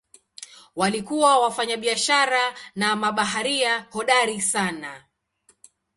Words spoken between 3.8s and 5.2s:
hodari sana.